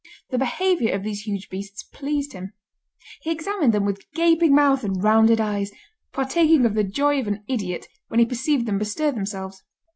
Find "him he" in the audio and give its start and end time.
2.33-3.29